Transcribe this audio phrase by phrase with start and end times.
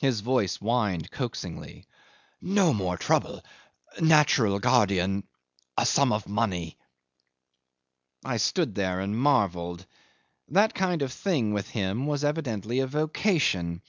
[0.00, 1.84] His voice whined coaxingly,
[2.40, 3.44] "No more trouble
[4.00, 5.24] natural guardian
[5.76, 6.78] a sum of money..."
[8.24, 9.84] 'I stood there and marvelled.
[10.48, 13.82] That kind of thing, with him, was evidently a vocation.